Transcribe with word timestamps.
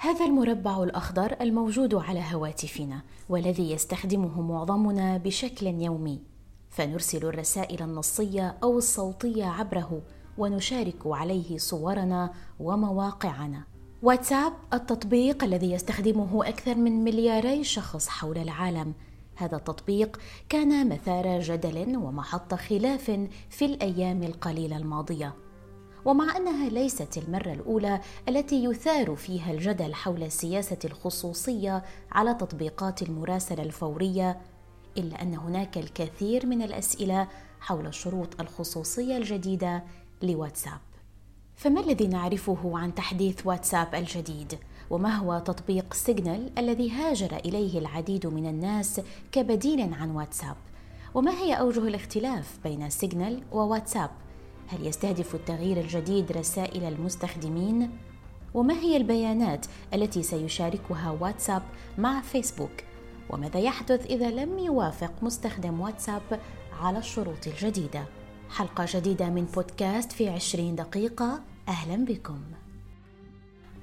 هذا 0.00 0.24
المربع 0.24 0.82
الأخضر 0.82 1.36
الموجود 1.40 1.94
على 1.94 2.24
هواتفنا 2.32 3.02
والذي 3.28 3.70
يستخدمه 3.72 4.42
معظمنا 4.42 5.16
بشكل 5.16 5.66
يومي. 5.66 6.20
فنرسل 6.70 7.26
الرسائل 7.26 7.82
النصية 7.82 8.56
أو 8.62 8.78
الصوتية 8.78 9.44
عبره 9.44 10.02
ونشارك 10.38 11.06
عليه 11.06 11.58
صورنا 11.58 12.30
ومواقعنا. 12.60 13.62
واتساب 14.02 14.52
التطبيق 14.72 15.44
الذي 15.44 15.72
يستخدمه 15.72 16.48
أكثر 16.48 16.74
من 16.74 17.04
ملياري 17.04 17.64
شخص 17.64 18.08
حول 18.08 18.38
العالم. 18.38 18.94
هذا 19.36 19.56
التطبيق 19.56 20.20
كان 20.48 20.88
مثار 20.88 21.40
جدل 21.40 21.96
ومحط 21.96 22.54
خلاف 22.54 23.28
في 23.50 23.64
الأيام 23.64 24.22
القليلة 24.22 24.76
الماضية. 24.76 25.34
ومع 26.04 26.36
أنها 26.36 26.68
ليست 26.68 27.18
المرة 27.18 27.52
الأولى 27.52 28.00
التي 28.28 28.64
يثار 28.64 29.16
فيها 29.16 29.52
الجدل 29.52 29.94
حول 29.94 30.22
السياسة 30.22 30.78
الخصوصية 30.84 31.84
على 32.12 32.34
تطبيقات 32.34 33.02
المراسلة 33.02 33.62
الفورية 33.62 34.40
إلا 34.98 35.22
أن 35.22 35.34
هناك 35.34 35.78
الكثير 35.78 36.46
من 36.46 36.62
الأسئلة 36.62 37.28
حول 37.60 37.86
الشروط 37.86 38.40
الخصوصية 38.40 39.16
الجديدة 39.16 39.82
لواتساب. 40.22 40.80
فما 41.56 41.80
الذي 41.80 42.06
نعرفه 42.06 42.78
عن 42.78 42.94
تحديث 42.94 43.46
واتساب 43.46 43.94
الجديد؟ 43.94 44.58
وما 44.90 45.16
هو 45.16 45.38
تطبيق 45.38 45.94
سيجنال 45.94 46.50
الذي 46.58 46.90
هاجر 46.90 47.36
إليه 47.36 47.78
العديد 47.78 48.26
من 48.26 48.46
الناس 48.46 49.00
كبديل 49.32 49.94
عن 49.94 50.10
واتساب؟ 50.10 50.56
وما 51.14 51.32
هي 51.32 51.54
أوجه 51.54 51.80
الاختلاف 51.88 52.58
بين 52.64 52.90
سيجنال 52.90 53.42
وواتساب؟ 53.52 54.10
هل 54.68 54.86
يستهدف 54.86 55.34
التغيير 55.34 55.80
الجديد 55.80 56.32
رسائل 56.32 56.84
المستخدمين؟ 56.84 57.90
وما 58.54 58.74
هي 58.74 58.96
البيانات 58.96 59.66
التي 59.94 60.22
سيشاركها 60.22 61.10
واتساب 61.20 61.62
مع 61.98 62.20
فيسبوك؟ 62.20 62.70
وماذا 63.30 63.60
يحدث 63.60 64.06
إذا 64.06 64.30
لم 64.30 64.58
يوافق 64.58 65.12
مستخدم 65.22 65.80
واتساب 65.80 66.40
على 66.80 66.98
الشروط 66.98 67.46
الجديدة؟ 67.46 68.04
حلقة 68.50 68.86
جديدة 68.88 69.30
من 69.30 69.44
بودكاست 69.44 70.12
في 70.12 70.28
عشرين 70.28 70.76
دقيقة. 70.76 71.40
أهلا 71.68 72.04
بكم. 72.04 72.38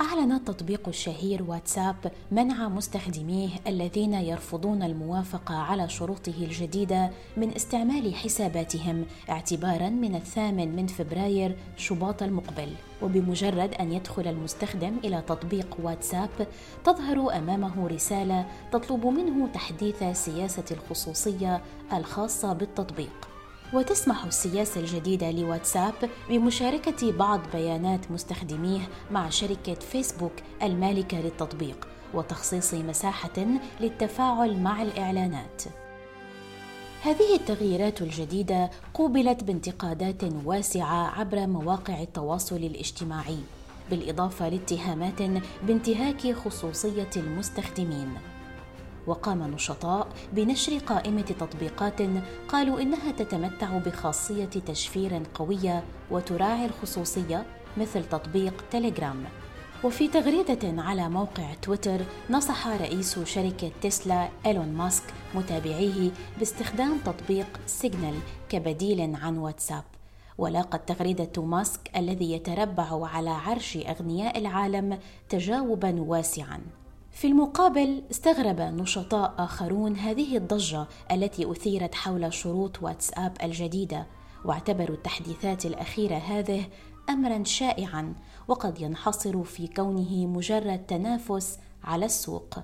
أعلن 0.01 0.31
التطبيق 0.31 0.87
الشهير 0.87 1.43
واتساب 1.43 2.11
منع 2.31 2.67
مستخدميه 2.67 3.49
الذين 3.67 4.13
يرفضون 4.13 4.83
الموافقة 4.83 5.55
على 5.55 5.89
شروطه 5.89 6.33
الجديدة 6.41 7.09
من 7.37 7.55
استعمال 7.55 8.15
حساباتهم 8.15 9.05
اعتبارا 9.29 9.89
من 9.89 10.15
الثامن 10.15 10.75
من 10.75 10.87
فبراير 10.87 11.55
شباط 11.77 12.23
المقبل. 12.23 12.69
وبمجرد 13.01 13.73
أن 13.73 13.93
يدخل 13.93 14.27
المستخدم 14.27 14.97
إلى 15.03 15.23
تطبيق 15.27 15.77
واتساب 15.83 16.47
تظهر 16.83 17.37
أمامه 17.37 17.87
رسالة 17.87 18.45
تطلب 18.71 19.05
منه 19.05 19.47
تحديث 19.47 20.03
سياسة 20.13 20.65
الخصوصية 20.71 21.61
الخاصة 21.93 22.53
بالتطبيق. 22.53 23.34
وتسمح 23.73 24.25
السياسة 24.25 24.81
الجديدة 24.81 25.31
لواتساب 25.31 25.93
بمشاركة 26.29 27.11
بعض 27.11 27.39
بيانات 27.53 28.11
مستخدميه 28.11 28.89
مع 29.11 29.29
شركة 29.29 29.73
فيسبوك 29.73 30.33
المالكة 30.63 31.21
للتطبيق 31.21 31.87
وتخصيص 32.13 32.73
مساحة 32.73 33.45
للتفاعل 33.81 34.57
مع 34.59 34.81
الإعلانات. 34.81 35.63
هذه 37.03 37.35
التغييرات 37.35 38.01
الجديدة 38.01 38.69
قوبلت 38.93 39.43
بانتقادات 39.43 40.23
واسعة 40.45 41.19
عبر 41.19 41.47
مواقع 41.47 42.01
التواصل 42.01 42.55
الاجتماعي، 42.55 43.37
بالإضافة 43.89 44.49
لاتهامات 44.49 45.21
بانتهاك 45.67 46.31
خصوصية 46.31 47.09
المستخدمين. 47.17 48.34
وقام 49.07 49.43
نشطاء 49.43 50.07
بنشر 50.33 50.77
قائمة 50.77 51.21
تطبيقات 51.21 52.01
قالوا 52.47 52.81
إنها 52.81 53.11
تتمتع 53.11 53.77
بخاصية 53.77 54.45
تشفير 54.45 55.21
قوية 55.33 55.83
وتراعي 56.11 56.65
الخصوصية 56.65 57.45
مثل 57.77 58.03
تطبيق 58.03 58.63
تليجرام. 58.71 59.23
وفي 59.83 60.07
تغريدة 60.07 60.81
على 60.81 61.09
موقع 61.09 61.53
تويتر 61.61 62.01
نصح 62.29 62.67
رئيس 62.67 63.19
شركة 63.19 63.71
تسلا 63.81 64.29
إيلون 64.45 64.73
ماسك 64.73 65.03
متابعيه 65.35 66.11
باستخدام 66.39 66.97
تطبيق 66.97 67.59
سيجنال 67.65 68.15
كبديل 68.49 69.15
عن 69.15 69.37
واتساب. 69.37 69.83
ولاقت 70.37 70.89
تغريدة 70.89 71.43
ماسك 71.43 71.79
الذي 71.97 72.31
يتربع 72.31 73.07
على 73.07 73.29
عرش 73.29 73.77
أغنياء 73.77 74.37
العالم 74.37 74.99
تجاوبا 75.29 76.01
واسعا. 76.01 76.61
في 77.15 77.27
المقابل 77.27 78.03
استغرب 78.11 78.61
نشطاء 78.61 79.35
آخرون 79.37 79.95
هذه 79.95 80.37
الضجة 80.37 80.85
التي 81.11 81.51
أثيرت 81.51 81.95
حول 81.95 82.33
شروط 82.33 82.83
واتساب 82.83 83.37
الجديدة 83.43 84.05
واعتبروا 84.45 84.95
التحديثات 84.95 85.65
الأخيرة 85.65 86.15
هذه 86.15 86.65
أمرا 87.09 87.43
شائعا 87.43 88.13
وقد 88.47 88.81
ينحصر 88.81 89.43
في 89.43 89.67
كونه 89.67 90.27
مجرد 90.27 90.85
تنافس 90.85 91.59
على 91.83 92.05
السوق. 92.05 92.55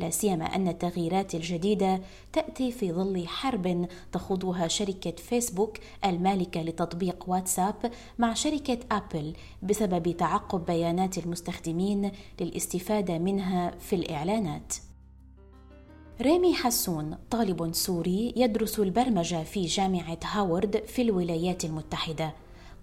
لا 0.00 0.10
سيما 0.10 0.44
أن 0.44 0.68
التغييرات 0.68 1.34
الجديدة 1.34 2.00
تأتي 2.32 2.72
في 2.72 2.92
ظل 2.92 3.26
حرب 3.26 3.88
تخوضها 4.12 4.68
شركة 4.68 5.10
فيسبوك 5.10 5.78
المالكة 6.04 6.62
لتطبيق 6.62 7.24
واتساب 7.26 7.92
مع 8.18 8.34
شركة 8.34 8.78
أبل 8.92 9.32
بسبب 9.62 10.16
تعقب 10.16 10.64
بيانات 10.66 11.18
المستخدمين 11.18 12.10
للاستفادة 12.40 13.18
منها 13.18 13.70
في 13.70 13.96
الإعلانات. 13.96 14.74
ريمي 16.20 16.54
حسون 16.54 17.18
طالب 17.30 17.72
سوري 17.72 18.34
يدرس 18.36 18.78
البرمجة 18.78 19.42
في 19.42 19.66
جامعة 19.66 20.18
هاورد 20.24 20.82
في 20.86 21.02
الولايات 21.02 21.64
المتحدة. 21.64 22.34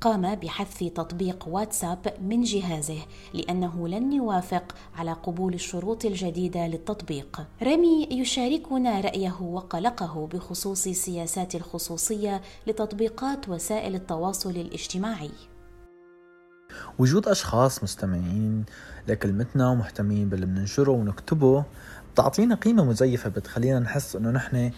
قام 0.02 0.36
بحذف 0.36 0.84
تطبيق 0.84 1.48
واتساب 1.48 2.14
من 2.22 2.44
جهازه 2.44 3.00
لأنه 3.34 3.88
لن 3.88 4.14
يوافق 4.14 4.76
على 4.96 5.14
قبول 5.14 5.54
الشروط 5.54 6.06
الجديدة 6.06 6.68
للتطبيق. 6.68 7.48
ريمي 7.64 8.08
يشاركنا 8.12 9.02
رأيه 9.02 9.42
وقلقه 9.42 10.28
بخصوص 10.34 10.84
سياسات 10.84 11.56
الخصوصية 11.56 12.42
لتطبيقات 12.68 13.50
وسائل 13.50 13.96
التواصل 13.96 14.50
الاجتماعي. 14.50 15.32
وجود 17.00 17.28
أشخاص 17.28 17.84
مستمعين 17.84 18.66
لكلمتنا 19.08 19.70
ومهتمين 19.70 20.30
باللي 20.30 20.46
بننشره 20.46 20.92
ونكتبه 20.92 21.64
بتعطينا 22.14 22.56
قيمة 22.56 22.84
مزيفة 22.86 23.30
بتخلينا 23.30 23.80
نحس 23.80 24.16
إنه 24.16 24.30
نحن 24.30 24.72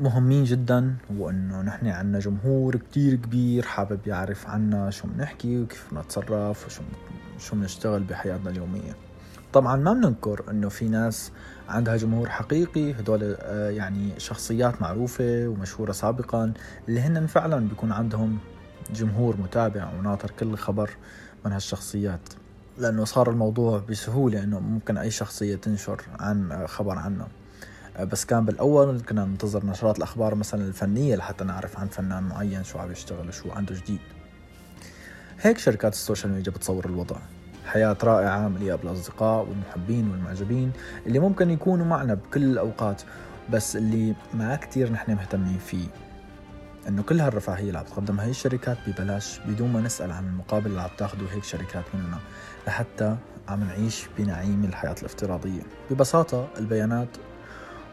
مهمين 0.00 0.44
جدا 0.44 0.94
وانه 1.18 1.62
نحن 1.62 1.86
عنا 1.86 2.18
جمهور 2.18 2.76
كتير 2.76 3.14
كبير 3.14 3.62
حابب 3.62 4.06
يعرف 4.06 4.46
عنا 4.46 4.90
شو 4.90 5.08
بنحكي 5.08 5.62
وكيف 5.62 5.94
بنتصرف 5.94 6.66
وشو 6.66 6.82
شو 7.38 7.56
بنشتغل 7.56 8.02
بحياتنا 8.02 8.50
اليومية. 8.50 8.96
طبعا 9.52 9.76
ما 9.76 9.92
بننكر 9.92 10.44
إنه 10.50 10.68
في 10.68 10.88
ناس 10.88 11.32
عندها 11.68 11.96
جمهور 11.96 12.28
حقيقي 12.28 12.92
هدول 12.92 13.36
آه، 13.40 13.70
يعني 13.70 14.20
شخصيات 14.20 14.82
معروفة 14.82 15.48
ومشهورة 15.48 15.92
سابقا 15.92 16.52
اللي 16.88 17.00
هن 17.00 17.26
فعلا 17.26 17.68
بيكون 17.68 17.92
عندهم 17.92 18.38
جمهور 18.94 19.36
متابع 19.36 19.90
وناطر 19.98 20.30
كل 20.30 20.56
خبر 20.56 20.90
من 21.44 21.52
هالشخصيات. 21.52 22.28
لأنه 22.78 23.04
صار 23.04 23.30
الموضوع 23.30 23.82
بسهولة 23.90 24.42
إنه 24.42 24.60
ممكن 24.60 24.98
أي 24.98 25.10
شخصية 25.10 25.56
تنشر 25.56 26.02
عن 26.18 26.66
خبر 26.66 26.98
عنه 26.98 27.24
آه، 27.24 27.41
بس 28.00 28.24
كان 28.24 28.44
بالأول 28.44 29.00
كنا 29.00 29.24
ننتظر 29.24 29.66
نشرات 29.66 29.98
الأخبار 29.98 30.34
مثلا 30.34 30.64
الفنية 30.64 31.16
لحتى 31.16 31.44
نعرف 31.44 31.78
عن 31.78 31.88
فنان 31.88 32.22
معين 32.22 32.64
شو 32.64 32.78
عم 32.78 32.92
يشتغل 32.92 33.28
وشو 33.28 33.50
عنده 33.50 33.74
جديد. 33.74 34.00
هيك 35.40 35.58
شركات 35.58 35.92
ال 35.92 35.98
social 35.98 36.32
media 36.32 36.52
بتصور 36.52 36.84
الوضع. 36.84 37.16
حياة 37.66 37.96
رائعة 38.04 38.48
مليئة 38.48 38.74
بالأصدقاء 38.74 39.46
والمحبين 39.48 40.10
والمعجبين 40.10 40.72
اللي 41.06 41.18
ممكن 41.18 41.50
يكونوا 41.50 41.86
معنا 41.86 42.14
بكل 42.14 42.42
الأوقات 42.44 43.02
بس 43.50 43.76
اللي 43.76 44.14
ما 44.34 44.56
كتير 44.56 44.92
نحن 44.92 45.12
مهتمين 45.14 45.58
فيه. 45.58 45.86
إنه 46.88 47.02
كل 47.02 47.20
هالرفاهية 47.20 47.68
اللي 47.68 47.78
عم 47.78 47.84
تقدمها 47.84 48.24
هي 48.24 48.30
الشركات 48.30 48.76
ببلاش 48.86 49.38
بدون 49.46 49.72
ما 49.72 49.80
نسأل 49.80 50.12
عن 50.12 50.26
المقابل 50.26 50.66
اللي 50.66 50.80
عم 50.80 50.90
تاخده 50.98 51.26
هيك 51.32 51.44
شركات 51.44 51.84
مننا 51.94 52.18
لحتى 52.66 53.16
عم 53.48 53.64
نعيش 53.64 54.06
بنعيم 54.18 54.64
الحياة 54.64 54.94
الافتراضية. 54.98 55.62
ببساطة 55.90 56.48
البيانات 56.58 57.08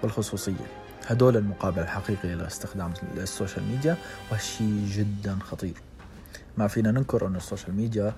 والخصوصية. 0.03 0.67
هدول 1.07 1.37
المقابل 1.37 1.79
الحقيقي 1.79 2.35
لاستخدام 2.35 2.93
ال 3.17 3.24
social 3.24 3.65
media 3.65 3.97
وهالشي 4.31 4.85
جدا 4.85 5.37
خطير. 5.41 5.73
ما 6.57 6.67
فينا 6.67 6.91
ننكر 6.91 7.27
أن 7.27 7.35
ال 7.35 7.41
social 7.41 7.75
media 7.75 8.13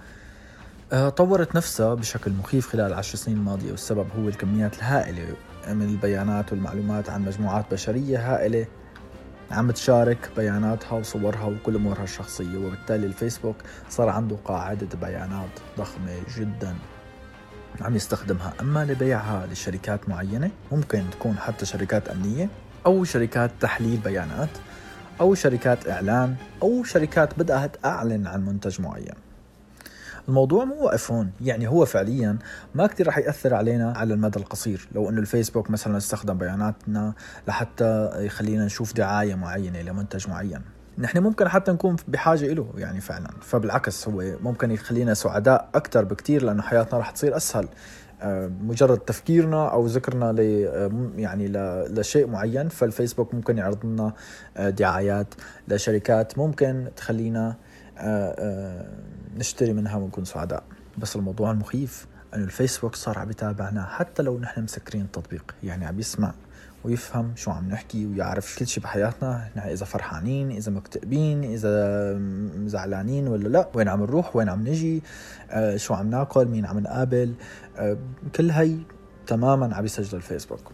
آه، 0.94 1.10
طورت 1.10 1.56
نفسها 1.56 1.94
بشكل 1.94 2.32
مخيف 2.32 2.68
خلال 2.68 2.88
العشر 2.88 3.16
سنين 3.18 3.38
الماضية 3.38 3.72
والسبب 3.72 4.08
هو 4.20 4.28
الكميات 4.28 4.78
الهائلة 4.78 5.36
من 5.68 5.82
البيانات 5.90 6.52
والمعلومات 6.52 7.10
عن 7.10 7.26
مجموعات 7.26 7.66
بشرية 7.72 8.34
هائلة 8.34 8.66
عم 9.52 9.72
تشارك 9.72 10.30
بياناتها 10.38 10.92
وصورها 10.92 11.46
وكل 11.46 11.76
أمورها 11.76 12.04
الشخصية 12.04 12.58
وبالتالي 12.58 13.08
الفيسبوك 13.08 13.56
صار 13.90 14.10
عنده 14.10 14.36
قاعدة 14.46 14.88
بيانات 15.02 15.50
ضخمة 15.78 16.16
جدا. 16.38 16.76
عم 17.82 17.96
يستخدمها. 17.96 18.54
أما 18.62 18.86
لبيعها 18.86 19.48
لشركات 19.52 20.10
معينة 20.10 20.52
ممكن 20.72 21.04
تكون 21.12 21.38
حتى 21.38 21.66
شركات 21.66 22.08
أمنية 22.08 22.50
أو 22.86 23.04
شركات 23.04 23.52
تحليل 23.60 23.98
بيانات 23.98 24.50
أو 25.22 25.36
شركات 25.36 25.90
إعلان 25.90 26.36
أو 26.62 26.84
شركات 26.84 27.40
بدأت 27.40 27.86
أعلن 27.86 28.28
عن 28.28 28.46
منتج 28.46 28.82
معين. 28.82 29.14
الموضوع 30.28 30.66
مو 30.66 30.86
واقف 30.86 31.12
هون. 31.12 31.32
يعني 31.42 31.68
هو 31.68 31.86
فعليا 31.86 32.38
ما 32.76 32.88
كتير 32.88 33.08
رح 33.08 33.18
يأثر 33.18 33.54
علينا 33.54 33.94
على 33.98 34.14
المدى 34.14 34.40
القصير. 34.40 34.88
لو 34.96 35.10
إنه 35.10 35.20
الفيسبوك 35.20 35.70
مثلا 35.70 35.98
استخدم 35.98 36.38
بياناتنا 36.38 37.14
لحتى 37.48 38.12
يخلينا 38.26 38.66
نشوف 38.66 38.94
دعاية 38.94 39.36
معينة 39.36 39.82
لمنتج 39.82 40.30
معين. 40.30 40.62
نحن 40.98 41.18
ممكن 41.18 41.50
حتى 41.50 41.72
نكون 41.72 41.96
بحاجة 42.08 42.54
له 42.54 42.74
يعني 42.78 43.02
فعلا. 43.02 43.30
فبالعكس 43.42 44.08
هو 44.08 44.24
ممكن 44.44 44.72
يخلينا 44.72 45.14
سعداء 45.14 45.70
أكثر 45.76 46.06
بكتير 46.06 46.44
لأنه 46.44 46.62
حياتنا 46.62 47.00
رح 47.00 47.12
تصير 47.12 47.38
أسهل. 47.38 47.68
آه، 48.22 48.52
مجرد 48.62 48.98
تفكيرنا 48.98 49.68
أو 49.68 49.86
ذكرنا 49.86 50.32
ل 50.32 50.40
يعني 51.20 51.48
لشيء 51.88 52.28
معين 52.28 52.70
فالفيسبوك 52.70 53.34
ممكن 53.34 53.58
يعرض 53.58 53.86
لنا 53.86 54.14
آه، 54.58 54.70
دعايات 54.70 55.28
لشركات 55.68 56.38
ممكن 56.38 56.90
تخلينا 56.96 57.56
آه، 57.98 58.86
نشتري 59.38 59.74
منها 59.74 59.96
ونكون 59.96 60.26
سعداء. 60.26 60.64
بس 60.98 61.16
الموضوع 61.16 61.52
المخيف 61.52 62.08
إنه 62.34 62.44
الفيسبوك 62.44 62.96
صار 62.96 63.20
عم 63.20 63.30
يتابعنا 63.30 63.86
حتى 63.86 64.24
لو 64.24 64.40
نحن 64.40 64.64
مسكرين 64.64 65.02
التطبيق. 65.02 65.56
يعني 65.64 65.86
عم 65.86 66.00
يسمع 66.00 66.34
ويفهم 66.84 67.34
شو 67.36 67.52
عم 67.52 67.70
نحكي 67.70 68.06
ويعرف 68.06 68.60
كل 68.60 68.68
شيء 68.68 68.84
بحياتنا. 68.84 69.50
نحن 69.56 69.70
إذا 69.70 69.86
فرحانين 69.86 70.52
إذا 70.52 70.72
مكتئبين 70.72 71.44
إذا 71.44 72.22
زعلانين 72.66 73.28
ولا 73.28 73.48
لا 73.48 73.70
وين 73.74 73.88
عم 73.88 74.02
نروح؟ 74.02 74.36
وين 74.36 74.50
عم 74.50 74.68
نجي؟ 74.68 75.04
آه 75.50 75.78
شو 75.78 75.94
عم 75.94 76.10
ناكل؟ 76.10 76.46
مين 76.46 76.66
عم 76.66 76.80
نقابل؟ 76.80 77.34
آه 77.78 77.98
كل 78.36 78.52
هي 78.52 78.78
تماما 79.28 79.76
عم 79.76 79.86
يسجل 79.86 80.18
الفيسبوك. 80.18 80.72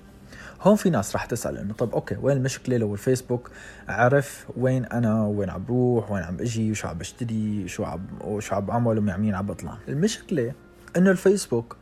هون 0.61 0.75
في 0.75 0.89
ناس 0.89 1.13
راح 1.13 1.25
تسأل 1.25 1.57
إنه 1.57 1.73
طب 1.73 1.93
okay 1.93 2.17
وين 2.21 2.37
المشكلة 2.37 2.77
لو 2.77 2.93
الفيسبوك 2.93 3.51
عرف 3.89 4.47
وين 4.57 4.85
أنا 4.85 5.25
وين 5.25 5.49
عم 5.49 5.63
بروح؟ 5.65 6.11
وين 6.11 6.23
عم 6.23 6.37
أجي 6.39 6.71
وشو 6.71 6.87
عم 6.87 6.97
بشتري؟ 6.97 7.67
شو 7.67 7.83
عم 7.83 7.99
وشو 8.21 8.55
عم 8.55 8.65
بعمل؟ 8.65 8.97
ومع 8.97 9.17
مين 9.17 9.35
عم 9.35 9.45
بطلع؟ 9.45 9.77
المشكلة 9.87 10.53
إنه 10.97 11.11
الفيسبوك 11.11 11.77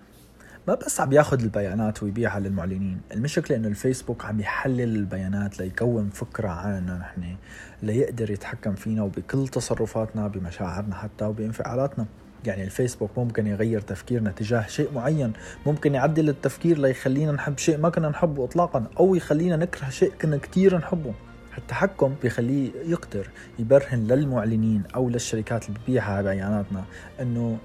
ما 0.67 0.75
بس 0.75 1.01
عم 1.01 1.13
ياخذ 1.13 1.41
البيانات 1.41 2.03
ويبيعها 2.03 2.39
للمعلنين. 2.39 3.01
المشكلة 3.13 3.57
إنه 3.57 3.67
الفيسبوك 3.67 4.25
عم 4.25 4.39
يحلل 4.39 4.95
البيانات 4.95 5.59
ليكون 5.59 6.09
فكرة 6.09 6.47
عننا 6.47 6.97
نحن 6.97 7.35
ليقدر 7.83 8.31
يتحكم 8.31 8.75
فينا 8.75 9.03
وبكل 9.03 9.47
تصرفاتنا 9.47 10.27
بمشاعرنا 10.27 10.95
حتى 10.95 11.25
وبانفعالاتنا. 11.25 12.05
يعني 12.45 12.63
الفيسبوك 12.63 13.09
ممكن 13.17 13.47
يغير 13.47 13.81
تفكيرنا 13.81 14.31
تجاه 14.31 14.67
شيء 14.67 14.93
معين 14.95 15.33
ممكن 15.65 15.95
يعدل 15.95 16.29
التفكير 16.29 16.77
ليخلينا 16.77 17.31
نحب 17.31 17.57
شيء 17.57 17.77
ما 17.77 17.89
كنا 17.89 18.09
نحبه 18.09 18.43
اطلاقا 18.43 18.85
أو 18.99 19.15
يخلينا 19.15 19.55
نكره 19.55 19.89
شيء 19.89 20.11
كنا 20.21 20.37
كثير 20.37 20.77
نحبه. 20.77 21.13
التحكم 21.57 22.15
بيخليه 22.21 22.71
يقدر 22.85 23.29
يبرهن 23.59 24.07
للمعلنين 24.07 24.83
أو 24.95 25.09
للشركات 25.09 25.69
اللي 25.69 25.79
بتبيعها 25.79 26.21
بياناتنا 26.21 26.83
إنه 27.21 27.57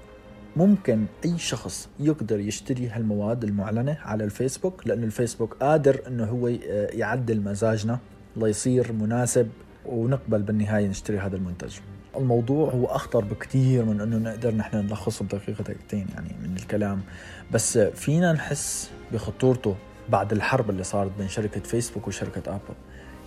ممكن 0.55 1.05
أي 1.25 1.37
شخص 1.37 1.89
يقدر 1.99 2.39
يشتري 2.39 2.89
هالمواد 2.89 3.43
المعلنة 3.43 3.97
على 4.01 4.23
الفيسبوك 4.23 4.87
لأنه 4.87 5.05
الفيسبوك 5.05 5.53
قادر 5.53 6.01
إنه 6.07 6.25
هو 6.25 6.47
يعدل 6.93 7.41
مزاجنا 7.41 7.99
ليصير 8.35 8.91
مناسب 8.91 9.49
ونقبل 9.85 10.41
بالنهاية 10.41 10.87
نشتري 10.87 11.19
هذا 11.19 11.35
المنتج. 11.35 11.77
الموضوع 12.17 12.69
هو 12.69 12.85
أخطر 12.85 13.23
بكثير 13.23 13.85
من 13.85 14.01
إنه 14.01 14.17
نقدر 14.17 14.55
نحن 14.55 14.77
نلخصه 14.77 15.25
بدقيقة 15.25 15.63
دقيقتين 15.63 16.07
يعني 16.13 16.35
من 16.43 16.55
الكلام. 16.55 17.01
بس 17.51 17.77
فينا 17.77 18.33
نحس 18.33 18.89
بخطورته 19.13 19.75
بعد 20.09 20.31
الحرب 20.31 20.69
اللي 20.69 20.83
صارت 20.83 21.11
بين 21.17 21.27
شركة 21.27 21.61
فيسبوك 21.61 22.07
وشركة 22.07 22.55
آبل. 22.55 22.75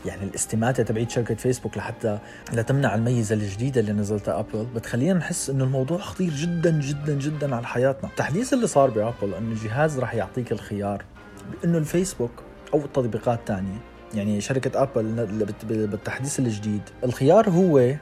يعني 0.07 0.25
الاستماتة 0.25 0.83
تبعيت 0.83 1.11
شركة 1.11 1.35
فيسبوك 1.35 1.77
لحتى 1.77 2.19
لتمنع 2.53 2.95
الميزة 2.95 3.35
الجديدة 3.35 3.81
اللي 3.81 3.93
نزلتها 3.93 4.39
ابل 4.41 4.67
بتخلينا 4.75 5.15
نحس 5.15 5.51
إنه 5.51 5.65
الموضوع 5.65 5.99
خطير 5.99 6.31
جدا 6.35 6.71
جدا 6.71 7.15
جدا 7.15 7.57
على 7.57 7.67
حياتنا. 7.67 8.11
التحديث 8.11 8.53
اللي 8.53 8.67
صار 8.67 8.91
بابل 8.91 9.35
إنه 9.35 9.53
الجهاز 9.53 9.99
راح 9.99 10.15
يعطيك 10.15 10.53
الخيار 10.53 11.05
بإنه 11.53 11.79
الفيسبوك 11.79 12.31
أو 12.75 12.79
التطبيقات 12.79 13.39
الثانية 13.39 13.79
يعني 14.15 14.41
شركة 14.41 14.83
ابل 14.83 15.27
بالتحديث 15.65 16.39
الجديد. 16.39 16.83
الخيار 17.05 17.51
هو 17.51 17.95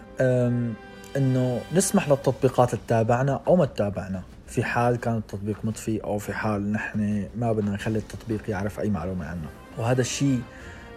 إنه 1.16 1.60
نسمح 1.74 2.08
للتطبيقات 2.08 2.74
تتابعنا 2.74 3.40
أو 3.46 3.56
ما 3.56 3.64
تتابعنا. 3.64 4.22
في 4.46 4.64
حال 4.64 4.96
كان 4.96 5.16
التطبيق 5.16 5.56
مطفي 5.64 6.04
أو 6.04 6.18
في 6.18 6.32
حال 6.32 6.72
نحن 6.72 7.28
ما 7.36 7.52
بدنا 7.52 7.70
نخلي 7.70 7.98
التطبيق 7.98 8.50
يعرف 8.50 8.80
أي 8.80 8.90
معلومة 8.90 9.26
عنا 9.26 9.48
وهذا 9.78 10.00
الشيء 10.00 10.40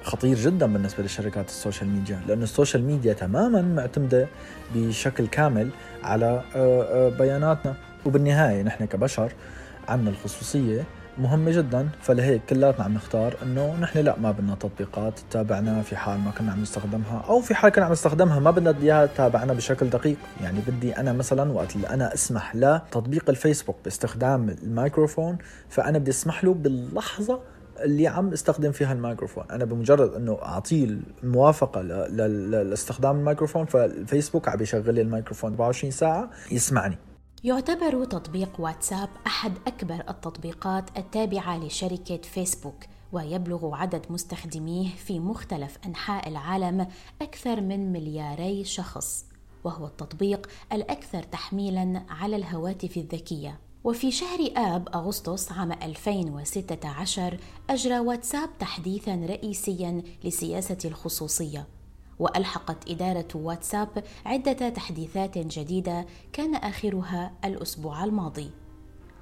خطير 0.06 0.38
جدا 0.38 0.66
بالنسبة 0.66 1.04
لشركات 1.04 1.48
ال 1.48 1.54
social 1.54 1.90
media 1.90 2.22
لأنه 2.28 2.44
ال 2.44 2.49
social 2.49 2.84
media 2.84 3.14
تماما 3.14 3.62
معتمدة 3.62 4.28
بشكل 4.76 5.28
كامل 5.28 5.70
على 6.04 6.42
آه، 6.56 6.84
آه، 6.84 7.10
بياناتنا. 7.10 7.76
وبالنهاية 8.06 8.64
نحن 8.64 8.86
كبشر 8.86 9.32
عندنا 9.88 10.10
الخصوصية 10.10 10.84
مهمة 11.18 11.52
جدا. 11.52 11.90
فلهيك 12.02 12.42
كلاتنا 12.50 12.86
عم 12.86 12.94
نختار 12.94 13.36
إنه 13.44 13.76
نحن 13.82 14.00
لا 14.00 14.20
ما 14.20 14.32
بدنا 14.32 14.56
تطبيقات 14.56 15.20
تتابعنا 15.20 15.82
في 15.82 15.96
حال 15.96 16.20
ما 16.20 16.32
كنا 16.32 16.52
عم 16.52 16.62
نستخدمها 16.62 17.26
أو 17.30 17.40
في 17.42 17.56
حال 17.56 17.72
كنا 17.72 17.86
عم 17.86 17.92
نستخدمها 17.92 18.40
ما 18.40 18.52
بدنا 18.52 18.76
إياها 18.82 19.06
تتابعنا 19.06 19.54
بشكل 19.54 19.90
دقيق. 19.90 20.18
يعني 20.42 20.60
بدي 20.68 20.98
أنا 20.98 21.14
مثلا 21.14 21.52
وقت 21.52 21.76
اللي 21.76 21.90
أنا 21.90 22.14
أسمح 22.14 22.56
لتطبيق 22.56 23.30
الفيسبوك 23.30 23.76
باستخدام 23.84 24.50
الميكروفون 24.50 25.38
فأنا 25.70 25.98
بدي 25.98 26.12
أسمح 26.12 26.44
له 26.44 26.54
باللحظة 26.54 27.40
اللي 27.84 28.08
عم 28.08 28.34
استخدم 28.34 28.72
فيها 28.72 28.94
الميكروفون. 28.94 29.44
أنا 29.52 29.66
بمجرد 29.66 30.14
إنه 30.14 30.40
أعطيه 30.42 30.98
الموافقة 31.24 31.82
لاستخدام 31.82 33.20
الميكروفون 33.20 33.66
فالفيسبوك 33.66 34.48
عم 34.50 34.62
يشغل 34.62 34.96
لي 34.96 35.02
الميكروفون 35.02 35.52
24 35.52 35.92
ساعة 35.92 36.30
يسمعني. 36.52 36.98
يعتبر 37.44 38.06
تطبيق 38.06 38.50
واتساب 38.60 39.10
أحد 39.28 39.52
أكبر 39.68 40.04
التطبيقات 40.10 40.98
التابعة 40.98 41.58
لشركة 41.66 42.18
فيسبوك 42.18 42.84
ويبلغ 43.12 43.76
عدد 43.76 44.06
مستخدميه 44.10 44.90
في 44.90 45.20
مختلف 45.20 45.78
أنحاء 45.86 46.30
العالم 46.30 46.88
أكثر 47.22 47.62
من 47.62 47.92
ملياري 47.92 48.64
شخص 48.64 49.26
وهو 49.64 49.86
التطبيق 49.86 50.48
الأكثر 50.74 51.24
تحميلا 51.24 52.04
على 52.10 52.36
الهواتف 52.36 52.98
الذكية. 52.98 53.60
وفي 53.86 54.12
شهر 54.12 54.52
آب 54.58 54.90
أغسطس 54.96 55.52
عام 55.52 55.72
2016 55.72 57.38
أجرى 57.70 58.00
واتساب 58.00 58.50
تحديثا 58.60 59.16
رئيسيا 59.30 60.04
لسياسة 60.24 60.78
الخصوصية 60.86 61.68
وألحقت 62.20 62.90
إدارة 62.90 63.28
واتساب 63.36 64.04
عدة 64.26 64.70
تحديثات 64.70 65.38
جديدة 65.38 66.06
كان 66.34 66.56
آخرها 66.56 67.32
الأسبوع 67.46 68.04
الماضي. 68.04 68.50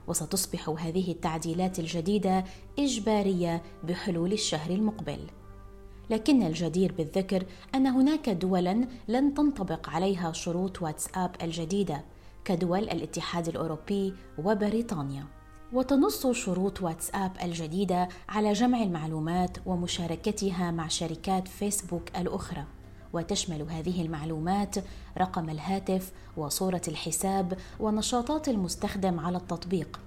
وستصبح 0.07 0.69
هذه 0.69 1.11
التعديلات 1.11 1.79
الجديدة 1.79 2.43
إجبارية 2.79 3.61
بحلول 3.83 4.33
الشهر 4.33 4.71
المقبل. 4.71 5.19
لكن 6.09 6.43
الجدير 6.43 6.91
بالذكر 6.91 7.45
أن 7.75 7.87
هناك 7.87 8.29
دولا 8.29 8.87
لن 9.07 9.33
تنطبق 9.33 9.89
عليها 9.89 10.31
شروط 10.31 10.81
واتساب 10.81 11.35
الجديدة. 11.41 12.12
كدول 12.45 12.83
الاتحاد 12.83 13.47
الأوروبي 13.47 14.13
وبريطانيا. 14.37 15.25
وتنص 15.73 16.27
شروط 16.27 16.81
واتساب 16.81 17.31
الجديدة 17.43 18.09
على 18.29 18.53
جمع 18.53 18.83
المعلومات 18.83 19.57
ومشاركتها 19.65 20.71
مع 20.71 20.87
شركات 20.87 21.47
فيسبوك 21.47 22.17
الأخرى. 22.17 22.63
وتشمل 23.13 23.61
هذه 23.69 24.01
المعلومات 24.01 24.75
رقم 25.17 25.49
الهاتف 25.49 26.11
وصورة 26.37 26.81
الحساب 26.87 27.57
ونشاطات 27.79 28.49
المستخدم 28.49 29.19
على 29.19 29.37
التطبيق 29.37 29.99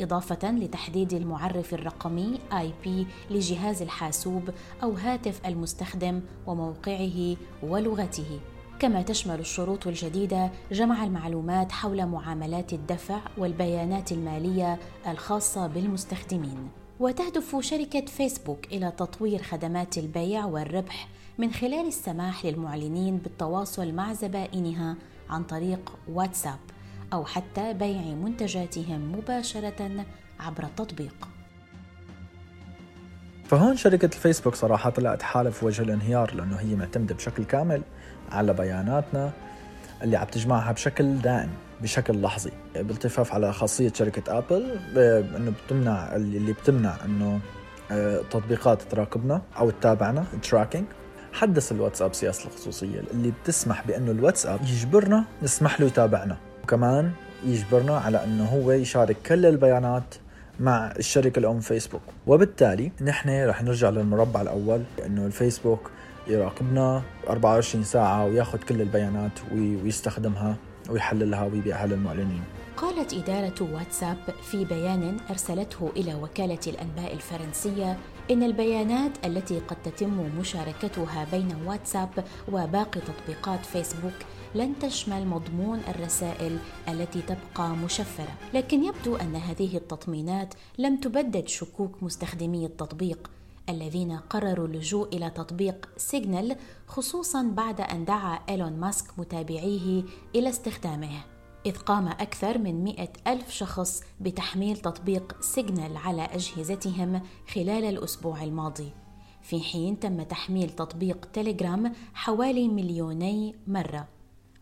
إضافة 0.00 0.50
لتحديد 0.50 1.12
المعرف 1.12 1.74
الرقمي 1.74 2.38
IP 2.50 2.88
لجهاز 3.30 3.82
الحاسوب 3.82 4.50
أو 4.82 4.92
هاتف 4.92 5.46
المستخدم 5.46 6.20
وموقعه 6.46 7.36
ولغته. 7.62 8.40
كما 8.82 9.02
تشمل 9.02 9.40
الشروط 9.40 9.86
الجديدة 9.86 10.50
جمع 10.72 11.04
المعلومات 11.04 11.72
حول 11.72 12.06
معاملات 12.06 12.72
الدفع 12.72 13.20
والبيانات 13.38 14.12
المالية 14.12 14.78
الخاصة 15.08 15.66
بالمستخدمين. 15.66 16.68
وتهدف 17.00 17.56
شركة 17.60 18.06
فيسبوك 18.06 18.66
إلى 18.66 18.90
تطوير 18.90 19.42
خدمات 19.42 19.98
البيع 19.98 20.44
والربح 20.44 21.08
من 21.38 21.52
خلال 21.52 21.86
السماح 21.86 22.44
للمعلنين 22.44 23.18
بالتواصل 23.18 23.92
مع 23.92 24.12
زبائنها 24.12 24.96
عن 25.30 25.44
طريق 25.44 25.92
واتساب 26.08 26.58
أو 27.12 27.24
حتى 27.24 27.72
بيع 27.72 28.02
منتجاتهم 28.02 29.12
مباشرة 29.12 30.04
عبر 30.40 30.64
التطبيق. 30.64 31.28
فهون 33.44 33.76
شركة 33.76 34.06
الفيسبوك 34.06 34.54
صراحة 34.54 34.90
طلعت 34.90 35.22
حالة 35.22 35.50
في 35.50 35.66
وجه 35.66 35.82
الانهيار 35.82 36.34
لأنه 36.34 36.56
هي 36.56 36.74
معتمدة 36.74 37.14
بشكل 37.14 37.44
كامل 37.44 37.82
على 38.32 38.52
بياناتنا 38.52 39.30
اللي 40.02 40.16
عم 40.16 40.26
تجمعها 40.26 40.72
بشكل 40.72 41.18
دائم 41.18 41.48
بشكل 41.80 42.22
لحظي. 42.22 42.50
بالتفاف 42.76 43.34
على 43.34 43.52
خاصية 43.52 43.92
شركة 43.94 44.38
أبل 44.38 44.78
أنه 45.36 45.52
بتمنع 45.66 46.16
اللي 46.16 46.52
بتمنع 46.52 46.96
أنه 47.04 47.40
تطبيقات 48.30 48.82
تراقبنا 48.82 49.42
أو 49.58 49.70
تتابعنا 49.70 50.24
تراكنج 50.42 50.84
حدث 51.32 51.72
الواتساب 51.72 52.14
سياسة 52.14 52.46
الخصوصية 52.46 53.00
اللي 53.12 53.32
بتسمح 53.42 53.86
بأنه 53.86 54.10
الواتساب 54.10 54.60
يجبرنا 54.62 55.24
نسمح 55.42 55.80
له 55.80 55.86
يتابعنا. 55.86 56.36
وكمان 56.64 57.10
يجبرنا 57.44 57.98
على 57.98 58.24
أنه 58.24 58.44
هو 58.44 58.72
يشارك 58.72 59.16
كل 59.26 59.46
البيانات 59.46 60.14
مع 60.60 60.92
الشركة 60.98 61.38
الأم 61.38 61.60
فيسبوك 61.60 62.02
وبالتالي 62.26 62.92
نحن 63.00 63.46
رح 63.46 63.62
نرجع 63.62 63.90
للمربع 63.90 64.40
الأول 64.42 64.82
أنه 65.06 65.26
الفيسبوك 65.26 65.90
يراقبنا 66.26 67.02
24 67.28 67.84
ساعة 67.84 68.24
وياخذ 68.24 68.58
كل 68.58 68.80
البيانات 68.80 69.32
ويستخدمها 69.52 70.56
ويحللها 70.90 71.44
ويبيعها 71.44 71.86
للمعلنين. 71.86 72.42
قالت 72.76 73.14
إدارة 73.14 73.72
واتساب 73.72 74.16
في 74.42 74.64
بيان 74.64 75.16
أرسلته 75.30 75.90
إلى 75.96 76.14
وكالة 76.14 76.58
الأنباء 76.66 77.12
الفرنسية 77.12 77.98
إن 78.30 78.42
البيانات 78.42 79.26
التي 79.26 79.58
قد 79.58 79.76
تتم 79.84 80.30
مشاركتها 80.40 81.26
بين 81.32 81.48
واتساب 81.66 82.24
وباقي 82.52 83.00
تطبيقات 83.00 83.66
فيسبوك 83.66 84.12
لن 84.54 84.78
تشمل 84.78 85.26
مضمون 85.26 85.80
الرسائل 85.88 86.58
التي 86.88 87.22
تبقى 87.22 87.70
مشفرة، 87.70 88.32
لكن 88.54 88.84
يبدو 88.84 89.16
أن 89.16 89.36
هذه 89.36 89.76
التطمينات 89.76 90.54
لم 90.78 90.96
تبدد 90.96 91.48
شكوك 91.48 92.02
مستخدمي 92.02 92.66
التطبيق 92.66 93.30
الذين 93.68 94.16
قرروا 94.16 94.66
اللجوء 94.66 95.16
إلى 95.16 95.30
تطبيق 95.30 95.88
سيجنال 95.96 96.56
خصوصا 96.86 97.42
بعد 97.42 97.80
أن 97.80 98.04
دعا 98.04 98.38
إيلون 98.48 98.72
ماسك 98.72 99.18
متابعيه 99.18 100.04
إلى 100.34 100.48
استخدامه. 100.48 101.24
إذ 101.66 101.76
قام 101.76 102.08
أكثر 102.08 102.58
من 102.58 102.84
مئة 102.84 103.12
ألف 103.26 103.50
شخص 103.50 104.02
بتحميل 104.20 104.76
تطبيق 104.76 105.40
سيجنال 105.40 105.96
على 105.96 106.22
أجهزتهم 106.22 107.22
خلال 107.54 107.84
الأسبوع 107.84 108.42
الماضي. 108.42 108.92
في 109.42 109.60
حين 109.60 110.00
تم 110.00 110.22
تحميل 110.22 110.70
تطبيق 110.70 111.28
تليجرام 111.32 111.92
حوالي 112.14 112.68
مليوني 112.68 113.54
مرة. 113.66 114.08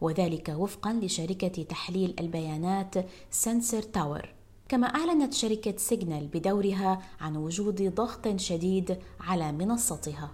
وذلك 0.00 0.48
وفقا 0.48 0.92
لشركة 0.92 1.62
تحليل 1.62 2.14
البيانات 2.20 2.94
Sensor 3.30 3.82
Tower. 3.82 4.39
كما 4.70 4.86
أعلنت 4.86 5.32
شركة 5.34 5.74
سيجنال 5.76 6.26
بدورها 6.26 7.02
عن 7.20 7.36
وجود 7.36 7.94
ضغط 7.94 8.36
شديد 8.36 8.98
على 9.20 9.52
منصتها. 9.52 10.30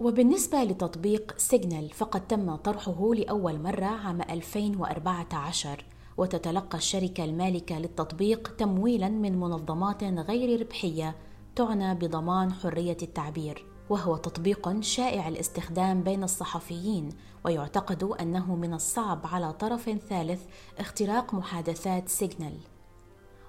وبالنسبة 0.00 0.64
لتطبيق 0.64 1.34
سيجنال 1.38 1.90
فقد 1.90 2.26
تم 2.26 2.54
طرحه 2.54 3.14
لأول 3.14 3.62
مرة 3.62 3.84
عام 3.84 4.22
2014 4.22 5.84
وتتلقى 6.16 6.78
الشركة 6.78 7.24
المالكة 7.24 7.78
للتطبيق 7.78 8.56
تمويلا 8.56 9.08
من 9.08 9.40
منظمات 9.40 10.04
غير 10.04 10.60
ربحية 10.60 11.16
تعنى 11.56 11.94
بضمان 11.94 12.52
حرية 12.52 12.98
التعبير 13.02 13.66
وهو 13.90 14.16
تطبيق 14.16 14.80
شائع 14.80 15.28
الاستخدام 15.28 16.02
بين 16.02 16.24
الصحفيين 16.24 17.08
ويعتقد 17.44 18.04
أنه 18.04 18.56
من 18.56 18.74
الصعب 18.74 19.20
على 19.26 19.52
طرف 19.52 19.90
ثالث 20.08 20.42
اختراق 20.78 21.34
محادثات 21.34 22.08
سيجنال. 22.08 22.75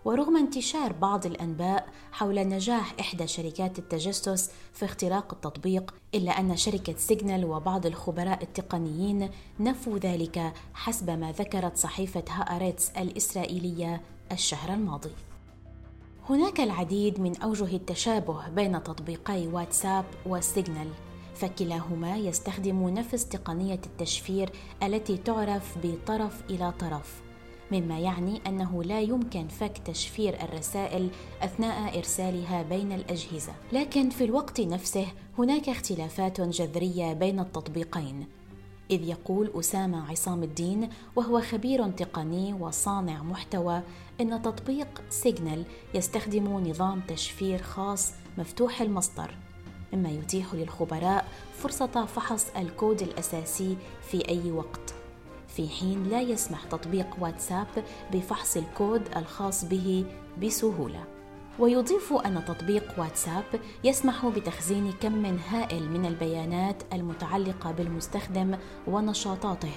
ورغم 0.08 0.38
انتشار 0.38 0.94
بعض 0.94 1.26
الأنباء 1.26 1.88
حول 2.12 2.48
نجاح 2.48 2.94
إحدى 3.00 3.28
شركات 3.28 3.80
التجسس 3.80 4.52
في 4.74 4.86
اختراق 4.86 5.34
التطبيق 5.34 5.96
إلا 6.16 6.40
أن 6.40 6.58
شركة 6.58 6.96
سيجنال 6.98 7.46
وبعض 7.46 7.86
الخبراء 7.86 8.44
التقنيين 8.44 9.30
نفوا 9.60 9.98
ذلك 9.98 10.54
حسب 10.74 11.10
ما 11.10 11.32
ذكرت 11.32 11.78
صحيفة 11.78 12.24
هآريتس 12.30 12.90
الإسرائيلية 12.90 14.02
الشهر 14.32 14.74
الماضي. 14.74 15.12
هناك 16.30 16.60
العديد 16.62 17.20
من 17.20 17.38
أوجه 17.38 17.76
التشابه 17.76 18.50
بين 18.50 18.84
تطبيقي 18.84 19.48
واتساب 19.48 20.06
وسيجنال 20.26 20.90
فكلاهما 21.36 22.18
يستخدم 22.18 22.90
نفس 22.90 23.26
تقنية 23.26 23.82
التشفير 23.86 24.50
التي 24.84 25.18
تعرف 25.18 25.78
بطرف 25.84 26.42
إلى 26.50 26.74
طرف. 26.80 27.27
مما 27.72 28.00
يعني 28.00 28.42
أنه 28.48 28.84
لا 28.84 29.02
يمكن 29.02 29.48
فك 29.48 29.78
تشفير 29.78 30.44
الرسائل 30.44 31.10
أثناء 31.42 31.98
إرسالها 31.98 32.64
بين 32.64 32.92
الأجهزة. 32.92 33.54
لكن 33.72 34.10
في 34.10 34.24
الوقت 34.24 34.62
نفسه 34.62 35.08
هناك 35.38 35.70
اختلافات 35.70 36.42
جذرية 36.42 37.14
بين 37.14 37.40
التطبيقين. 37.40 38.28
إذ 38.92 39.04
يقول 39.10 39.52
أسامة 39.56 40.12
عصام 40.12 40.44
الدين 40.44 40.90
وهو 41.16 41.42
خبير 41.42 41.92
تقني 41.92 42.54
وصانع 42.54 43.24
محتوى 43.24 43.82
إن 44.22 44.42
تطبيق 44.42 45.02
سيجنال 45.10 45.66
يستخدم 45.94 46.70
نظام 46.70 47.02
تشفير 47.08 47.62
خاص 47.62 48.14
مفتوح 48.38 48.82
المصدر 48.82 49.36
مما 49.94 50.10
يتيح 50.10 50.54
للخبراء 50.54 51.28
فرصة 51.58 52.06
فحص 52.06 52.48
الكود 52.58 53.02
الأساسي 53.02 53.78
في 54.12 54.30
أي 54.30 54.52
وقت. 54.52 54.94
في 55.58 55.70
حين 55.70 56.10
لا 56.10 56.22
يسمح 56.22 56.64
تطبيق 56.64 57.08
واتساب 57.20 57.68
بفحص 58.14 58.58
الكود 58.58 59.02
الخاص 59.16 59.66
به 59.66 60.06
بسهولة. 60.44 61.04
ويضيف 61.60 62.14
أن 62.14 62.46
تطبيق 62.46 62.84
واتساب 62.98 63.44
يسمح 63.84 64.26
بتخزين 64.26 64.92
كم 64.92 65.26
هائل 65.26 65.90
من 65.90 66.06
البيانات 66.06 66.84
المتعلقة 66.94 67.72
بالمستخدم 67.72 68.58
ونشاطاته. 68.88 69.72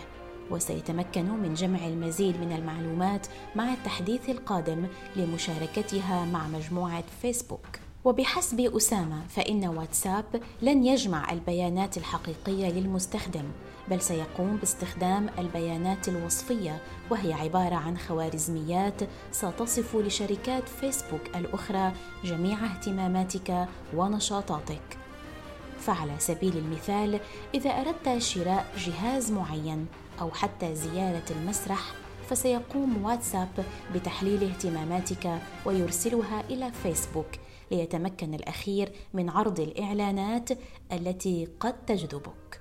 وسيتمكن 0.50 1.24
من 1.24 1.54
جمع 1.54 1.86
المزيد 1.86 2.40
من 2.40 2.52
المعلومات 2.52 3.26
مع 3.56 3.72
التحديث 3.72 4.30
القادم 4.30 4.86
لمشاركتها 5.16 6.24
مع 6.24 6.48
مجموعة 6.48 7.04
فيسبوك. 7.22 7.66
وبحسب 8.04 8.60
أسامة 8.60 9.26
فإن 9.28 9.64
واتساب 9.64 10.42
لن 10.62 10.84
يجمع 10.84 11.32
البيانات 11.32 11.96
الحقيقية 11.96 12.68
للمستخدم 12.70 13.44
بل 13.90 14.00
سيقوم 14.00 14.56
باستخدام 14.56 15.28
البيانات 15.38 16.08
الوصفية 16.08 16.82
وهي 17.10 17.32
عبارة 17.32 17.74
عن 17.74 17.98
خوارزميات 17.98 19.00
ستصف 19.32 19.96
لشركات 19.96 20.68
فيسبوك 20.68 21.36
الأخرى 21.36 21.92
جميع 22.24 22.64
اهتماماتك 22.64 23.68
ونشاطاتك. 23.94 24.98
فعلى 25.78 26.12
سبيل 26.18 26.56
المثال 26.56 27.20
إذا 27.54 27.70
أردت 27.70 28.22
شراء 28.22 28.66
جهاز 28.78 29.32
معين 29.32 29.86
أو 30.20 30.30
حتى 30.30 30.74
زيارة 30.74 31.24
المسرح 31.30 31.92
فسيقوم 32.30 33.04
واتساب 33.04 33.64
بتحليل 33.94 34.44
اهتماماتك 34.44 35.38
ويرسلها 35.64 36.44
إلى 36.50 36.72
فيسبوك 36.82 37.26
ليتمكن 37.70 38.34
الأخير 38.34 38.92
من 39.14 39.30
عرض 39.30 39.60
الإعلانات 39.60 40.50
التي 40.92 41.48
قد 41.60 41.74
تجذبك. 41.86 42.60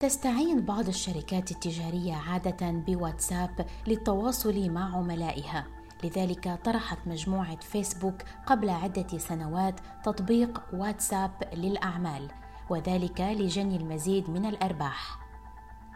تستعين 0.00 0.60
بعض 0.60 0.88
الشركات 0.88 1.50
التجارية 1.50 2.14
عادة 2.14 2.70
بواتساب 2.70 3.66
للتواصل 3.86 4.70
مع 4.70 4.96
عملائها. 4.96 5.66
لذلك 6.04 6.60
طرحت 6.64 6.98
مجموعة 7.06 7.60
فيسبوك 7.60 8.14
قبل 8.46 8.70
عدة 8.70 9.18
سنوات 9.18 9.80
تطبيق 10.04 10.62
واتساب 10.72 11.30
للأعمال 11.54 12.30
وذلك 12.70 13.20
لجني 13.20 13.76
المزيد 13.76 14.30
من 14.30 14.46
الأرباح. 14.46 15.18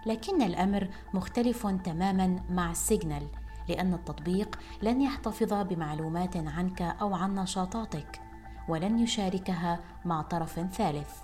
لكن 0.06 0.42
الأمر 0.42 0.88
مختلف 1.14 1.66
تماما 1.66 2.40
مع 2.50 2.72
سيجنال 2.72 3.26
لأن 3.68 3.94
التطبيق 3.94 4.58
لن 4.82 5.00
يحتفظ 5.00 5.52
بمعلومات 5.54 6.36
عنك 6.36 6.82
أو 6.82 7.14
عن 7.14 7.34
نشاطاتك 7.34 8.20
ولن 8.68 8.98
يشاركها 8.98 9.80
مع 10.04 10.22
طرف 10.22 10.60
ثالث. 10.60 11.23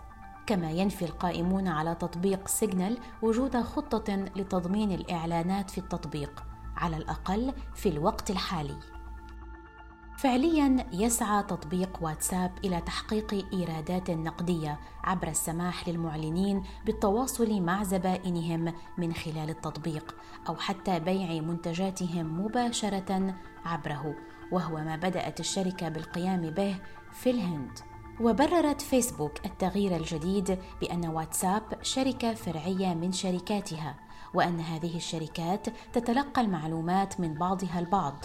كما 0.51 0.71
ينفي 0.71 1.05
القائمون 1.05 1.69
على 1.69 1.95
تطبيق 1.95 2.49
سيجنال 2.49 2.99
وجود 3.23 3.57
خطة 3.57 4.15
لتضمين 4.37 4.93
الإعلانات 4.93 5.71
في 5.71 5.79
التطبيق 5.79 6.45
على 6.77 6.97
الأقل 6.97 7.53
في 7.75 7.89
الوقت 7.89 8.31
الحالي. 8.31 8.77
فعليا 10.19 10.87
يسعى 10.93 11.43
تطبيق 11.43 11.99
واتساب 12.03 12.53
إلى 12.65 12.81
تحقيق 12.81 13.47
إيرادات 13.53 14.11
نقدية 14.11 14.81
عبر 15.05 15.29
السماح 15.29 15.89
للمعلنين 15.89 16.63
بالتواصل 16.87 17.61
مع 17.63 17.83
زبائنهم 17.83 18.75
من 18.99 19.13
خلال 19.13 19.51
التطبيق 19.51 20.17
أو 20.49 20.57
حتى 20.57 21.01
بيع 21.01 21.43
منتجاتهم 21.43 22.45
مباشرة 22.45 23.35
عبره 23.65 24.15
وهو 24.53 24.77
ما 24.77 24.97
بدأت 24.97 25.41
الشركة 25.41 25.89
بالقيام 25.89 26.41
به 26.41 26.79
في 27.13 27.31
الهند. 27.31 27.90
وبررت 28.21 28.81
فيسبوك 28.81 29.47
التغيير 29.47 29.97
الجديد 29.97 30.59
بأن 30.81 31.07
واتساب 31.07 31.63
شركة 31.83 32.35
فرعية 32.35 32.95
من 32.95 33.13
شركاتها 33.13 33.95
وأن 34.35 34.61
هذه 34.61 34.97
الشركات 34.97 35.67
تتلقى 35.93 36.41
المعلومات 36.41 37.21
من 37.21 37.35
بعضها 37.35 37.79
البعض. 37.79 38.25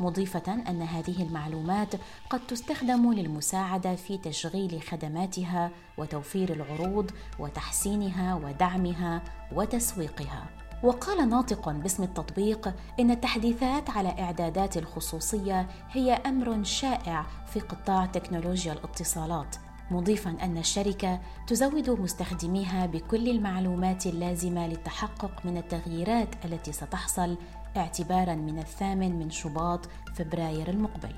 مضيفة 0.00 0.52
أن 0.52 0.82
هذه 0.82 1.22
المعلومات 1.22 1.94
قد 2.30 2.46
تستخدم 2.46 3.12
للمساعدة 3.12 3.94
في 3.94 4.18
تشغيل 4.18 4.82
خدماتها 4.82 5.70
وتوفير 5.98 6.52
العروض 6.52 7.10
وتحسينها 7.38 8.34
ودعمها 8.34 9.22
وتسويقها. 9.52 10.63
وقال 10.84 11.28
ناطق 11.28 11.68
باسم 11.68 12.02
التطبيق 12.02 12.74
إن 13.00 13.10
التحديثات 13.10 13.90
على 13.90 14.08
إعدادات 14.08 14.76
الخصوصية 14.76 15.66
هي 15.90 16.12
أمر 16.12 16.64
شائع 16.64 17.26
في 17.46 17.60
قطاع 17.60 18.06
تكنولوجيا 18.06 18.72
الاتصالات 18.72 19.56
مضيفا 19.90 20.36
أن 20.42 20.58
الشركة 20.58 21.20
تزود 21.46 21.90
مستخدميها 21.90 22.86
بكل 22.86 23.28
المعلومات 23.28 24.06
اللازمة 24.06 24.66
للتحقق 24.66 25.46
من 25.46 25.56
التغييرات 25.56 26.44
التي 26.44 26.72
ستحصل 26.72 27.36
اعتبارا 27.76 28.34
من 28.34 28.58
الثامن 28.58 29.18
من 29.18 29.30
شباط 29.30 29.88
فبراير 30.14 30.68
المقبل. 30.68 31.14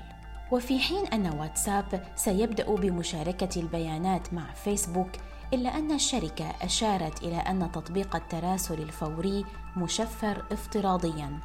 وفي 0.51 0.79
حين 0.79 1.07
أن 1.07 1.39
واتساب 1.39 2.07
سيبدأ 2.15 2.75
بمشاركة 2.75 3.61
البيانات 3.61 4.33
مع 4.33 4.53
فيسبوك 4.53 5.11
إلا 5.53 5.77
أن 5.77 5.91
الشركة 5.91 6.45
أشارت 6.61 7.23
إلى 7.23 7.37
أن 7.37 7.71
تطبيق 7.71 8.15
التراسل 8.15 8.81
الفوري 8.81 9.45
مشفر 9.77 10.45
افتراضيا 10.51 11.39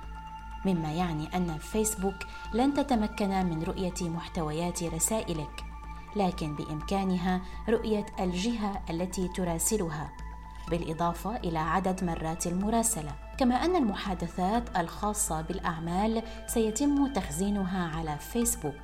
مما 0.65 0.93
يعني 0.93 1.37
أن 1.37 1.59
فيسبوك 1.59 2.15
لن 2.55 2.75
تتمكن 2.75 3.29
من 3.29 3.63
رؤية 3.63 3.95
محتويات 4.01 4.83
رسائلك 4.83 5.65
لكن 6.17 6.55
بإمكانها 6.55 7.41
رؤية 7.69 8.07
الجهة 8.21 8.83
التي 8.91 9.29
تراسلها 9.29 10.13
بالإضافة 10.71 11.37
إلى 11.37 11.59
عدد 11.59 12.05
مرات 12.05 12.47
المراسلة. 12.47 13.13
كما 13.39 13.55
أن 13.55 13.77
المحادثات 13.77 14.77
الخاصة 14.77 15.41
بالأعمال 15.41 16.23
سيتم 16.47 17.13
تخزينها 17.13 17.97
على 17.97 18.19
فيسبوك 18.19 18.81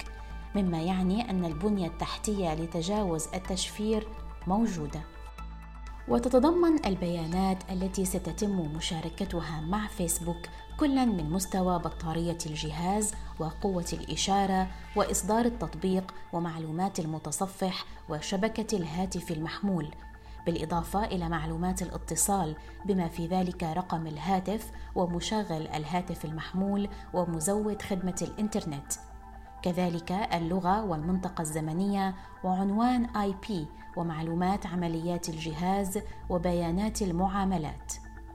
مما 0.55 0.83
يعني 0.83 1.31
أن 1.31 1.45
البنية 1.45 1.87
التحتية 1.87 2.55
لتجاوز 2.55 3.29
التشفير 3.35 4.09
موجودة. 4.49 5.01
وتتضمن 6.09 6.87
البيانات 6.87 7.59
التي 7.71 8.05
ستتم 8.05 8.73
مشاركتها 8.77 9.61
مع 9.61 9.87
فيسبوك 9.87 10.47
كلا 10.81 11.05
من 11.05 11.31
مستوى 11.31 11.79
بطارية 11.79 12.39
الجهاز 12.47 13.13
وقوة 13.39 13.87
الإشارة 13.93 14.69
وإصدار 14.97 15.45
التطبيق 15.45 16.15
ومعلومات 16.33 16.99
المتصفح 16.99 17.85
وشبكة 18.09 18.77
الهاتف 18.77 19.31
المحمول 19.31 19.89
بالإضافة 20.47 21.05
إلى 21.05 21.29
معلومات 21.29 21.83
الاتصال 21.83 22.57
بما 22.85 23.09
في 23.09 23.27
ذلك 23.27 23.63
رقم 23.63 24.07
الهاتف 24.07 24.71
ومشغل 24.95 25.69
الهاتف 25.69 26.25
المحمول 26.25 26.89
ومزود 27.15 27.83
خدمة 27.83 28.17
الإنترنت. 28.23 28.93
كذلك 29.63 30.13
اللغة 30.13 30.85
والمنطقة 30.85 31.43
الزمنية 31.43 32.15
وعنوان 32.45 33.05
آي 33.05 33.35
بي 33.49 33.67
ومعلومات 33.97 34.67
عمليات 34.67 35.29
الجهاز 35.29 35.99
وبيانات 36.29 37.03
المعاملات. 37.03 37.93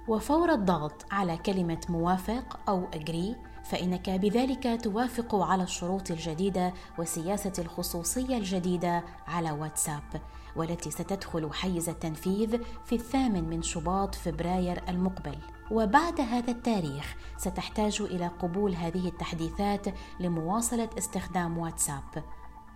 وفور 0.07 0.53
الضغط 0.53 1.05
على 1.11 1.37
كلمة 1.37 1.81
موافق 1.89 2.59
أو 2.69 2.87
اجري 2.93 3.35
فإنك 3.63 4.09
بذلك 4.09 4.79
توافق 4.83 5.35
على 5.35 5.63
الشروط 5.63 6.11
الجديدة 6.11 6.73
وسياسة 6.99 7.53
الخصوصية 7.59 8.37
الجديدة 8.37 9.03
على 9.27 9.51
واتساب 9.51 10.21
والتي 10.55 10.91
ستدخل 10.91 11.53
حيز 11.53 11.89
التنفيذ 11.89 12.57
في 12.85 12.95
الثامن 12.95 13.43
من 13.43 13.61
شباط 13.61 14.15
فبراير 14.15 14.83
المقبل. 14.89 15.37
وبعد 15.71 16.21
هذا 16.21 16.51
التاريخ 16.51 17.15
ستحتاج 17.37 18.01
إلى 18.01 18.27
قبول 18.27 18.75
هذه 18.75 19.07
التحديثات 19.07 19.85
لمواصلة 20.19 20.89
استخدام 20.97 21.57
واتساب. 21.57 22.23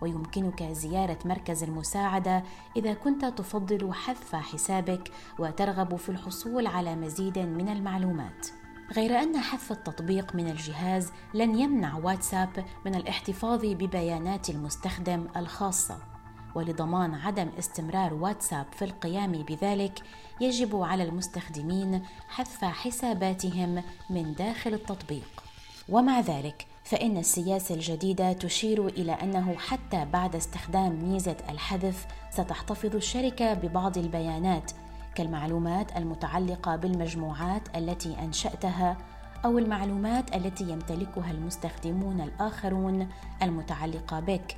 ويمكنك 0.00 0.62
زيارة 0.62 1.18
مركز 1.24 1.62
المساعدة 1.62 2.42
إذا 2.76 2.94
كنت 2.94 3.24
تفضل 3.24 3.92
حذف 3.94 4.34
حسابك 4.34 5.12
وترغب 5.38 5.96
في 5.96 6.08
الحصول 6.08 6.66
على 6.66 6.96
مزيد 6.96 7.38
من 7.38 7.68
المعلومات. 7.68 8.46
غير 8.92 9.22
أن 9.22 9.38
حذف 9.38 9.72
التطبيق 9.72 10.34
من 10.34 10.48
الجهاز 10.48 11.12
لن 11.34 11.58
يمنع 11.58 11.96
واتساب 11.96 12.64
من 12.86 12.94
الاحتفاظ 12.94 13.64
ببيانات 13.64 14.50
المستخدم 14.50 15.26
الخاصة. 15.36 16.17
ولضمان 16.58 17.14
عدم 17.14 17.48
استمرار 17.58 18.14
واتساب 18.14 18.66
في 18.72 18.84
القيام 18.84 19.32
بذلك 19.32 20.02
يجب 20.40 20.76
على 20.82 21.02
المستخدمين 21.02 22.02
حذف 22.28 22.64
حساباتهم 22.64 23.82
من 24.10 24.34
داخل 24.34 24.74
التطبيق. 24.74 25.42
ومع 25.88 26.20
ذلك 26.20 26.66
فإن 26.84 27.16
السياسة 27.16 27.74
الجديدة 27.74 28.32
تشير 28.32 28.86
إلى 28.86 29.12
أنه 29.12 29.54
حتى 29.54 30.04
بعد 30.12 30.36
استخدام 30.36 31.04
ميزة 31.04 31.36
الحذف 31.48 32.06
ستحتفظ 32.30 32.94
الشركة 32.96 33.54
ببعض 33.54 33.98
البيانات 33.98 34.72
كالمعلومات 35.14 35.96
المتعلقة 35.96 36.76
بالمجموعات 36.76 37.76
التي 37.76 38.16
أنشأتها 38.18 38.96
أو 39.44 39.58
المعلومات 39.58 40.36
التي 40.36 40.64
يمتلكها 40.64 41.30
المستخدمون 41.30 42.20
الآخرون 42.20 43.08
المتعلقة 43.42 44.20
بك. 44.20 44.56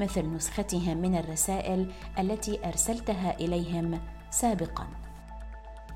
مثل 0.00 0.34
نسختهم 0.34 0.96
من 0.96 1.16
الرسائل 1.16 1.92
التي 2.18 2.66
أرسلتها 2.66 3.34
إليهم 3.40 4.00
سابقا. 4.30 4.86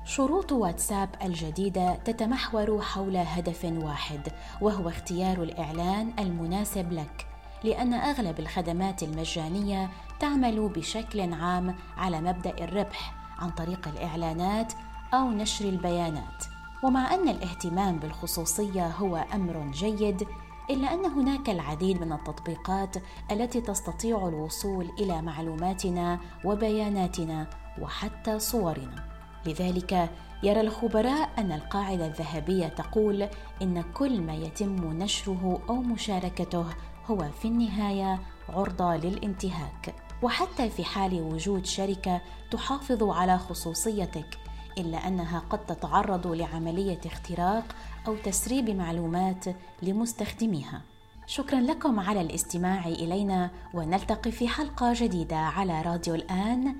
شروط 0.05 0.51
واتساب 0.51 1.09
الجديدة 1.23 1.95
تتمحور 1.95 2.81
حول 2.81 3.17
هدف 3.17 3.65
واحد 3.65 4.21
وهو 4.61 4.89
اختيار 4.89 5.43
الإعلان 5.43 6.11
المناسب 6.19 6.93
لك 6.93 7.27
لأن 7.63 7.93
أغلب 7.93 8.39
الخدمات 8.39 9.03
المجانية 9.03 9.89
تعمل 10.19 10.69
بشكل 10.69 11.33
عام 11.33 11.75
على 11.97 12.21
مبدأ 12.21 12.63
الربح 12.63 13.13
عن 13.39 13.49
طريق 13.49 13.87
الإعلانات 13.87 14.73
أو 15.13 15.31
نشر 15.31 15.65
البيانات. 15.65 16.43
ومع 16.83 17.13
أن 17.13 17.29
الاهتمام 17.29 17.99
بالخصوصية 17.99 18.87
هو 18.87 19.25
أمر 19.33 19.71
جيد 19.71 20.27
إلا 20.69 20.93
أن 20.93 21.05
هناك 21.05 21.49
العديد 21.49 22.01
من 22.01 22.13
التطبيقات 22.13 22.95
التي 23.31 23.61
تستطيع 23.61 24.27
الوصول 24.27 24.89
إلى 24.99 25.21
معلوماتنا 25.21 26.19
وبياناتنا 26.45 27.47
وحتى 27.81 28.39
صورنا. 28.39 29.03
لذلك 29.45 30.09
يرى 30.43 30.61
الخبراء 30.61 31.29
أن 31.37 31.51
القاعدة 31.51 32.05
الذهبية 32.05 32.67
تقول 32.67 33.27
إن 33.61 33.81
كل 33.81 34.21
ما 34.21 34.35
يتم 34.35 34.93
نشره 35.03 35.61
أو 35.69 35.75
مشاركته 35.75 36.65
هو 37.07 37.29
في 37.41 37.47
النهاية 37.47 38.19
عرضة 38.49 38.95
للانتهاك. 38.95 39.95
وحتى 40.21 40.69
في 40.69 40.83
حال 40.83 41.21
وجود 41.21 41.65
شركة 41.65 42.21
تحافظ 42.51 43.03
على 43.03 43.37
خصوصيتك 43.37 44.39
إلا 44.77 45.07
أنها 45.07 45.39
قد 45.39 45.65
تتعرض 45.65 46.27
لعملية 46.27 46.99
اختراق 47.05 47.63
أو 48.07 48.15
تسريب 48.15 48.69
معلومات 48.69 49.45
لمستخدميها. 49.81 50.81
شكرا 51.27 51.59
لكم 51.59 51.99
على 51.99 52.21
الاستماع 52.21 52.87
إلينا 52.87 53.51
ونلتقي 53.73 54.31
في 54.31 54.47
حلقة 54.47 54.93
جديدة 54.95 55.37
على 55.37 55.81
راديو 55.81 56.15
الآن. 56.15 56.75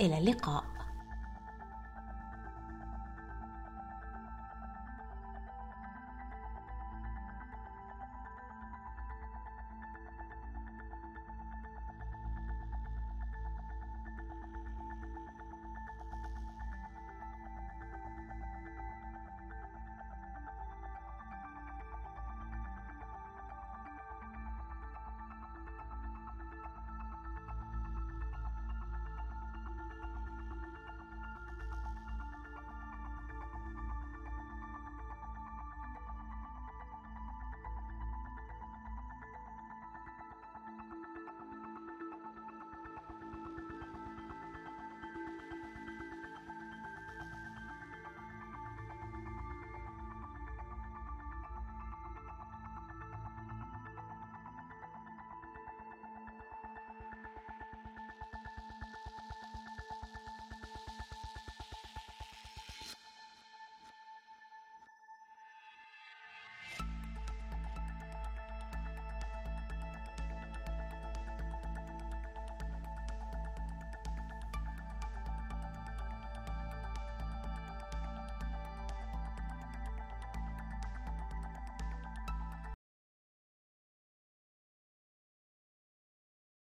إلى 0.00 0.18
اللقاء. 0.18 0.64